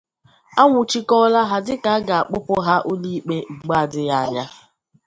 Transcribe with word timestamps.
a 0.61 0.63
nwuchikọọla 0.69 1.41
ha 1.49 1.57
dịka 1.65 1.89
a 1.97 2.03
ga-akpụpụ 2.07 2.55
ha 2.65 2.75
ụlọikpe 2.91 3.35
mgbe 3.59 3.73
adighi 3.83 4.13
anya 4.21 4.43